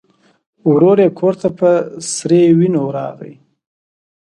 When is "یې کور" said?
1.03-1.33